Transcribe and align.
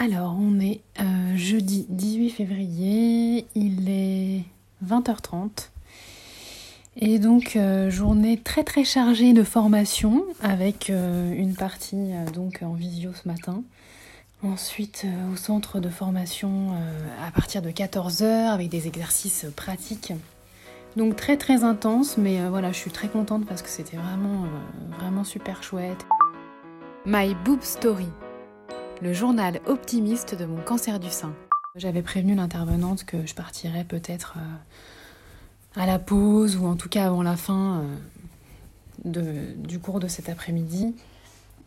Alors, 0.00 0.36
on 0.38 0.60
est 0.60 0.80
euh, 1.00 1.36
jeudi 1.36 1.84
18 1.88 2.30
février, 2.30 3.48
il 3.56 3.90
est 3.90 4.44
20h30. 4.86 5.70
Et 7.00 7.18
donc, 7.18 7.56
euh, 7.56 7.90
journée 7.90 8.38
très 8.38 8.62
très 8.62 8.84
chargée 8.84 9.32
de 9.32 9.42
formation 9.42 10.24
avec 10.40 10.90
euh, 10.90 11.34
une 11.34 11.56
partie 11.56 12.12
donc 12.32 12.60
en 12.62 12.74
visio 12.74 13.10
ce 13.12 13.26
matin. 13.26 13.64
Ensuite, 14.44 15.04
au 15.32 15.36
centre 15.36 15.80
de 15.80 15.88
formation 15.88 16.70
à 17.26 17.32
partir 17.32 17.60
de 17.60 17.70
14h 17.70 18.50
avec 18.50 18.68
des 18.68 18.86
exercices 18.86 19.46
pratiques. 19.56 20.12
Donc 20.96 21.16
très 21.16 21.36
très 21.36 21.64
intense, 21.64 22.16
mais 22.18 22.48
voilà, 22.48 22.70
je 22.70 22.76
suis 22.76 22.92
très 22.92 23.08
contente 23.08 23.46
parce 23.46 23.62
que 23.62 23.68
c'était 23.68 23.96
vraiment 23.96 24.46
vraiment 25.00 25.24
super 25.24 25.64
chouette. 25.64 26.06
My 27.04 27.34
Boob 27.44 27.62
Story 27.62 28.06
le 29.00 29.12
journal 29.12 29.60
optimiste 29.66 30.34
de 30.34 30.44
mon 30.44 30.60
cancer 30.60 30.98
du 30.98 31.10
sein. 31.10 31.34
J'avais 31.76 32.02
prévenu 32.02 32.34
l'intervenante 32.34 33.04
que 33.04 33.26
je 33.26 33.34
partirais 33.34 33.84
peut-être 33.84 34.34
euh, 34.36 35.80
à 35.80 35.86
la 35.86 35.98
pause 35.98 36.56
ou 36.56 36.66
en 36.66 36.74
tout 36.74 36.88
cas 36.88 37.06
avant 37.06 37.22
la 37.22 37.36
fin 37.36 37.84
euh, 39.04 39.54
du 39.56 39.78
cours 39.78 40.00
de 40.00 40.08
cet 40.08 40.28
après-midi 40.28 40.94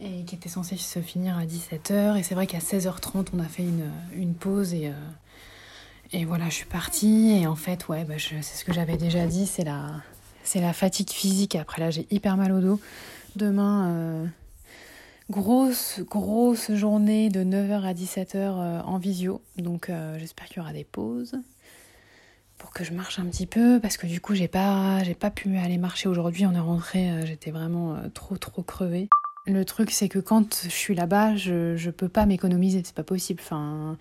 et 0.00 0.24
qui 0.24 0.34
était 0.34 0.48
censé 0.48 0.76
se 0.76 1.00
finir 1.00 1.38
à 1.38 1.44
17h. 1.44 2.18
Et 2.18 2.22
c'est 2.22 2.34
vrai 2.34 2.46
qu'à 2.46 2.58
16h30, 2.58 3.28
on 3.34 3.38
a 3.38 3.44
fait 3.44 3.64
une, 4.12 4.34
pause 4.34 4.74
et, 4.74 4.88
euh, 4.88 4.92
et 6.12 6.24
voilà, 6.24 6.46
je 6.48 6.54
suis 6.54 6.66
partie. 6.66 7.38
Et 7.40 7.46
en 7.46 7.56
fait, 7.56 7.86
ouais, 7.88 8.04
bah, 8.04 8.14
c'est 8.18 8.42
ce 8.42 8.64
que 8.64 8.72
j'avais 8.72 8.96
déjà 8.96 9.26
dit, 9.26 9.46
c'est 9.46 9.64
la, 9.64 9.92
c'est 10.42 10.60
la 10.60 10.72
fatigue 10.72 11.10
physique. 11.10 11.54
Après 11.54 11.80
là, 11.80 11.90
j'ai 11.90 12.06
hyper 12.10 12.36
mal 12.36 12.50
au 12.52 12.60
dos. 12.60 12.80
Demain, 13.36 14.26
Grosse, 15.30 16.00
grosse 16.00 16.72
journée 16.72 17.28
de 17.28 17.44
9h 17.44 17.84
à 17.84 17.94
17h 17.94 18.34
euh, 18.34 18.80
en 18.80 18.98
visio. 18.98 19.40
Donc 19.58 19.88
euh, 19.88 20.18
j'espère 20.18 20.46
qu'il 20.46 20.56
y 20.56 20.60
aura 20.60 20.72
des 20.72 20.82
pauses 20.82 21.36
pour 22.58 22.72
que 22.72 22.82
je 22.82 22.92
marche 22.92 23.20
un 23.20 23.26
petit 23.26 23.46
peu 23.46 23.78
parce 23.80 23.96
que 23.96 24.08
du 24.08 24.20
coup 24.20 24.34
j'ai 24.34 24.48
pas 24.48 25.04
j'ai 25.04 25.14
pas 25.14 25.30
pu 25.30 25.56
aller 25.56 25.78
marcher 25.78 26.08
aujourd'hui 26.08 26.46
on 26.46 26.52
est 26.52 26.58
rentré 26.58 27.10
euh, 27.10 27.24
j'étais 27.24 27.52
vraiment 27.52 27.96
trop 28.12 28.38
trop 28.38 28.62
crevée. 28.62 29.08
Le 29.46 29.64
truc 29.64 29.92
c'est 29.92 30.08
que 30.08 30.18
quand 30.18 30.64
je 30.64 30.68
suis 30.68 30.96
là-bas 30.96 31.36
je, 31.36 31.76
je 31.76 31.90
peux 31.90 32.08
pas 32.08 32.26
m'économiser. 32.26 32.82
C'est 32.84 32.96
pas 32.96 33.04
possible. 33.04 33.40
Enfin 33.40 33.98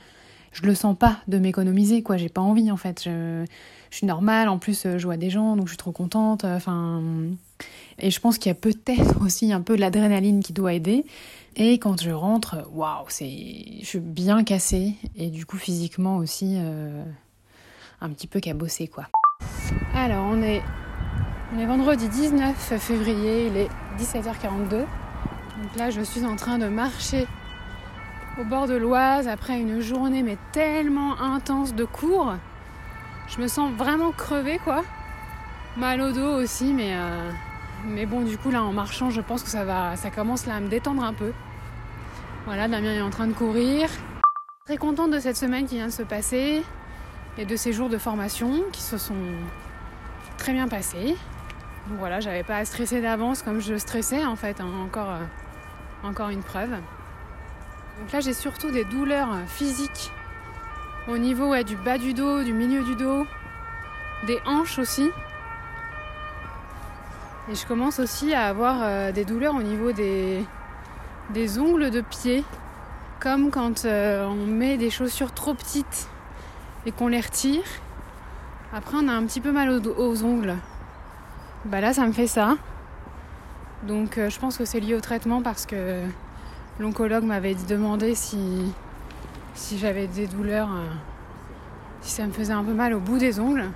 je 0.52 0.64
le 0.64 0.74
sens 0.74 0.98
pas 0.98 1.20
de 1.28 1.38
m'économiser 1.38 2.02
quoi. 2.02 2.18
J'ai 2.18 2.30
pas 2.30 2.42
envie 2.42 2.72
en 2.72 2.78
fait. 2.78 3.04
Je, 3.04 3.46
je 3.92 3.96
suis 3.96 4.08
normale. 4.08 4.50
En 4.50 4.58
plus 4.58 4.88
je 4.98 5.06
vois 5.06 5.18
des 5.18 5.30
gens 5.30 5.56
donc 5.56 5.68
je 5.68 5.74
suis 5.74 5.78
trop 5.78 5.92
contente. 5.92 6.44
Enfin 6.44 7.04
et 8.02 8.12
je 8.12 8.20
pense 8.20 8.38
qu'il 8.38 8.50
y 8.50 8.52
a 8.52 8.56
peut-être 8.56 9.22
aussi 9.22 9.52
un 9.52 9.62
peu 9.62 9.76
de 9.76 9.82
l'adrénaline 9.82 10.42
qui 10.42 10.54
doit 10.54 10.74
aider. 10.74 11.06
Et 11.56 11.80
quand 11.80 12.02
je 12.02 12.12
rentre, 12.12 12.68
waouh, 12.74 13.06
c'est, 13.10 13.30
je 13.80 13.86
suis 13.86 14.00
bien 14.00 14.44
cassée 14.44 14.94
et 15.16 15.30
du 15.30 15.46
coup 15.46 15.58
physiquement 15.58 16.18
aussi 16.18 16.56
euh, 16.58 17.04
un 18.02 18.10
petit 18.10 18.28
peu 18.28 18.40
cabossée 18.40 18.88
quoi. 18.88 19.06
Alors 19.94 20.26
on 20.32 20.42
est, 20.42 20.62
on 21.54 21.60
est 21.60 21.66
vendredi 21.66 22.08
19 22.08 22.56
février, 22.80 23.48
il 23.48 23.58
est 23.58 23.70
17h42. 23.98 24.70
Donc 24.70 25.76
là 25.76 25.90
je 25.90 26.02
suis 26.02 26.24
en 26.24 26.36
train 26.36 26.60
de 26.60 26.68
marcher 26.68 27.28
au 28.40 28.46
bord 28.46 28.68
de 28.68 28.76
l'Oise 28.76 29.28
après 29.28 29.60
une 29.60 29.82
journée 29.82 30.24
mais 30.24 30.38
tellement 30.54 31.20
intense 31.20 31.74
de 31.74 31.84
cours. 31.84 32.36
Je 33.28 33.42
me 33.42 33.48
sens 33.48 33.74
vraiment 33.74 34.12
crevée 34.12 34.60
quoi. 34.60 34.84
Mal 35.76 36.00
au 36.02 36.12
dos 36.12 36.42
aussi 36.42 36.74
mais 36.74 36.94
euh, 36.94 37.32
mais 37.86 38.06
bon, 38.06 38.22
du 38.22 38.38
coup, 38.38 38.52
là, 38.52 38.64
en 38.64 38.74
marchant, 38.74 39.10
je 39.10 39.22
pense 39.22 39.44
que 39.44 39.50
ça 39.50 39.64
va, 39.64 39.96
ça 39.96 40.10
commence 40.10 40.46
là 40.46 40.56
à 40.56 40.60
me 40.60 40.68
détendre 40.68 41.04
un 41.04 41.14
peu. 41.14 41.32
Voilà, 42.46 42.68
Damien 42.68 42.94
est 42.94 43.02
en 43.02 43.10
train 43.10 43.28
de 43.28 43.34
courir. 43.34 43.90
Très 44.66 44.78
contente 44.78 45.12
de 45.12 45.20
cette 45.20 45.38
semaine 45.38 45.66
qui 45.66 45.76
vient 45.76 45.88
de 45.88 45.92
se 45.92 46.04
passer 46.04 46.64
et 47.38 47.46
de 47.46 47.56
ces 47.56 47.74
jours 47.74 47.90
de 47.90 47.98
formation 47.98 48.64
qui 48.72 48.82
se 48.82 48.98
sont 48.98 49.16
très 50.38 50.54
bien 50.54 50.68
passés. 50.68 51.16
Donc 51.88 52.00
voilà, 52.00 52.20
j'avais 52.20 52.44
pas 52.44 52.58
à 52.58 52.66
stresser 52.66 53.02
d'avance 53.02 53.42
comme 53.42 53.60
je 53.62 53.76
stressais 53.76 54.26
en 54.26 54.36
fait, 54.36 54.62
hein, 54.62 54.70
encore, 54.84 55.10
euh, 55.10 55.24
encore 56.04 56.30
une 56.30 56.44
preuve. 56.44 56.72
Donc 56.72 58.12
là, 58.12 58.20
j'ai 58.20 58.34
surtout 58.34 58.72
des 58.72 58.86
douleurs 58.86 59.30
physiques 59.48 60.12
au 61.08 61.18
niveau 61.18 61.56
du 61.64 61.76
bas 61.76 61.98
du 61.98 62.14
dos, 62.14 62.44
du 62.44 62.54
milieu 62.54 62.84
du 62.84 62.96
dos, 62.96 63.26
des 64.28 64.40
hanches 64.46 64.80
aussi. 64.80 65.10
Et 67.52 67.56
je 67.56 67.66
commence 67.66 67.98
aussi 67.98 68.36
à 68.36 68.46
avoir 68.46 68.78
euh, 68.84 69.12
des 69.12 69.26
douleurs 69.26 69.56
au 69.56 69.64
niveau 69.64 69.92
des, 69.92 70.46
des 71.32 71.58
ongles 71.58 71.90
de 71.90 72.02
pied, 72.02 72.44
comme 73.20 73.50
quand 73.50 73.86
euh, 73.86 74.24
on 74.28 74.46
met 74.46 74.78
des 74.78 74.92
chaussures 74.92 75.34
trop 75.34 75.56
petites 75.56 76.08
et 76.86 76.92
qu'on 76.92 77.08
les 77.08 77.20
retire. 77.20 77.64
Après, 78.72 78.98
on 79.02 79.08
a 79.08 79.14
un 79.14 79.26
petit 79.26 79.42
peu 79.42 79.52
mal 79.52 79.72
aux, 79.72 80.24
ongles. 80.24 80.58
Bah 81.66 81.82
là, 81.82 81.92
ça 81.92 82.06
me 82.06 82.12
fait 82.12 82.28
ça. 82.28 82.56
Donc, 83.82 84.20
euh, 84.20 84.30
je 84.30 84.40
pense 84.40 84.56
que 84.56 84.66
c'est 84.66 84.80
lié 84.80 84.94
au 84.94 85.02
traitement 85.02 85.42
parce 85.42 85.66
que 85.66 86.04
l'oncologue 86.80 87.24
m'avait 87.24 87.56
demandé 87.56 88.14
si, 88.14 88.72
si 89.56 89.80
j'avais 89.80 90.06
des 90.06 90.28
douleurs, 90.28 90.70
si 92.02 92.12
ça 92.12 92.28
me 92.28 92.32
faisait 92.32 92.54
un 92.54 92.64
peu 92.64 92.74
mal 92.74 92.94
au 92.94 93.00
bout 93.00 93.18
des 93.18 93.40
ongles. 93.40 93.72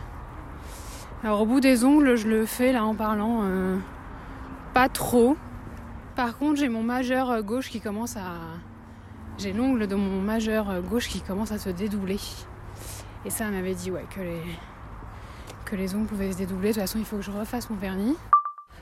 Alors 1.23 1.39
au 1.41 1.45
bout 1.45 1.61
des 1.61 1.85
ongles, 1.85 2.17
je 2.17 2.27
le 2.27 2.45
fais 2.45 2.73
là 2.73 2.83
en 2.83 2.95
parlant 2.95 3.43
euh, 3.43 3.77
pas 4.73 4.89
trop. 4.89 5.37
Par 6.17 6.37
contre, 6.37 6.59
j'ai 6.59 6.67
mon 6.67 6.83
majeur 6.83 7.31
euh, 7.31 7.41
gauche 7.41 7.69
qui 7.69 7.79
commence 7.79 8.17
à. 8.17 8.33
J'ai 9.37 9.53
l'ongle 9.53 9.87
de 9.87 9.95
mon 9.95 10.21
majeur 10.21 10.69
euh, 10.69 10.81
gauche 10.81 11.07
qui 11.07 11.21
commence 11.21 11.53
à 11.53 11.59
se 11.59 11.69
dédouler. 11.69 12.19
Et 13.25 13.29
ça, 13.29 13.45
elle 13.45 13.51
m'avait 13.51 13.73
dit 13.73 13.89
ouais, 13.89 14.05
que 14.13 14.19
les... 14.19 14.41
que 15.63 15.77
les 15.77 15.95
ongles 15.95 16.07
pouvaient 16.07 16.33
se 16.33 16.37
dédouler. 16.37 16.69
De 16.69 16.73
toute 16.73 16.81
façon, 16.81 16.99
il 16.99 17.05
faut 17.05 17.15
que 17.15 17.21
je 17.21 17.31
refasse 17.31 17.69
mon 17.69 17.77
vernis. 17.77 18.17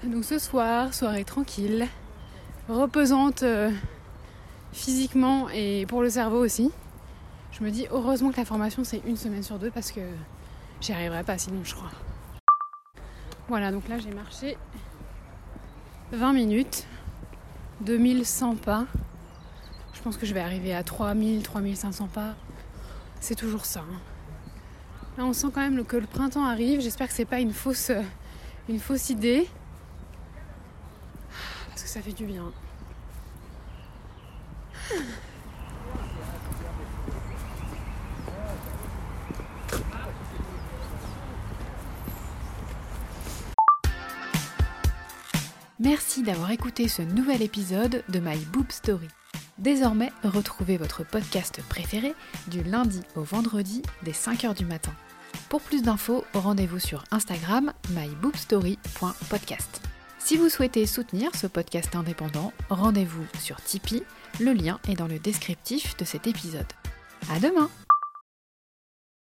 Donc 0.03 0.25
ce 0.25 0.39
soir, 0.39 0.95
soirée 0.95 1.25
tranquille, 1.25 1.85
reposante 2.67 3.43
physiquement 4.73 5.47
et 5.53 5.85
pour 5.85 6.01
le 6.01 6.09
cerveau 6.09 6.43
aussi. 6.43 6.71
Je 7.51 7.63
me 7.63 7.69
dis 7.69 7.85
heureusement 7.91 8.31
que 8.31 8.37
la 8.37 8.45
formation 8.45 8.83
c'est 8.83 9.03
une 9.05 9.17
semaine 9.17 9.43
sur 9.43 9.59
deux 9.59 9.69
parce 9.69 9.91
que 9.91 10.01
j'y 10.79 10.91
arriverai 10.91 11.23
pas 11.23 11.37
sinon 11.37 11.59
je 11.63 11.75
crois. 11.75 11.91
Voilà, 13.51 13.73
donc 13.73 13.89
là 13.89 13.99
j'ai 13.99 14.11
marché 14.11 14.57
20 16.13 16.31
minutes, 16.31 16.87
2100 17.81 18.55
pas. 18.55 18.85
Je 19.91 20.01
pense 20.01 20.15
que 20.15 20.25
je 20.25 20.33
vais 20.33 20.39
arriver 20.39 20.73
à 20.73 20.83
3000, 20.83 21.43
3500 21.43 22.07
pas. 22.07 22.35
C'est 23.19 23.35
toujours 23.35 23.65
ça. 23.65 23.81
Hein. 23.81 23.99
Là 25.17 25.25
on 25.25 25.33
sent 25.33 25.47
quand 25.53 25.59
même 25.59 25.83
que 25.83 25.97
le 25.97 26.07
printemps 26.07 26.45
arrive. 26.45 26.79
J'espère 26.79 27.09
que 27.09 27.13
c'est 27.13 27.25
pas 27.25 27.41
une 27.41 27.51
fausse, 27.51 27.91
une 28.69 28.79
fausse 28.79 29.09
idée. 29.09 29.49
Parce 31.71 31.83
que 31.83 31.89
ça 31.89 32.01
fait 32.01 32.13
du 32.13 32.23
bien. 32.23 32.53
Merci 45.83 46.21
d'avoir 46.21 46.51
écouté 46.51 46.87
ce 46.87 47.01
nouvel 47.01 47.41
épisode 47.41 48.03
de 48.07 48.19
My 48.19 48.37
Boob 48.53 48.71
Story. 48.71 49.07
Désormais, 49.57 50.11
retrouvez 50.23 50.77
votre 50.77 51.03
podcast 51.03 51.59
préféré 51.69 52.13
du 52.45 52.61
lundi 52.61 53.01
au 53.15 53.23
vendredi 53.23 53.81
dès 54.03 54.11
5h 54.11 54.55
du 54.55 54.63
matin. 54.63 54.91
Pour 55.49 55.59
plus 55.59 55.81
d'infos, 55.81 56.23
rendez-vous 56.35 56.77
sur 56.77 57.03
Instagram 57.09 57.73
myboobstory.podcast. 57.89 59.81
Si 60.19 60.37
vous 60.37 60.49
souhaitez 60.49 60.85
soutenir 60.85 61.35
ce 61.35 61.47
podcast 61.47 61.95
indépendant, 61.95 62.53
rendez-vous 62.69 63.25
sur 63.39 63.59
Tipeee, 63.59 64.03
le 64.39 64.53
lien 64.53 64.79
est 64.87 64.95
dans 64.95 65.07
le 65.07 65.17
descriptif 65.17 65.97
de 65.97 66.05
cet 66.05 66.27
épisode. 66.27 66.71
À 67.33 67.39
demain! 67.39 67.71